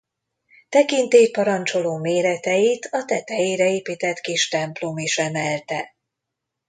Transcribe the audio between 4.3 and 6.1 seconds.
templom is emelte.